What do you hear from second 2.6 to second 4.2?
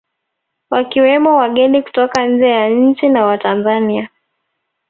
nchi na Watanzania